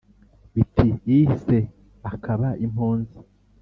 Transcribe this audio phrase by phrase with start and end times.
[0.53, 1.57] Biti ihi se,
[2.11, 3.17] akaba impunzi